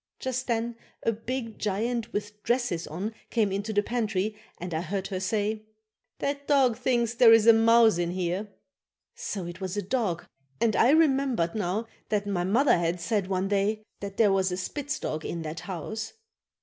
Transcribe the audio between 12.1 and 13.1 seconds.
my mother had